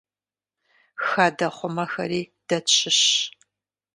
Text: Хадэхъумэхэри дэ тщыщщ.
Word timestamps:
Хадэхъумэхэри 1.05 2.21
дэ 2.47 2.57
тщыщщ. 2.65 3.09